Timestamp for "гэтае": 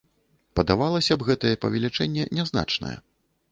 1.29-1.53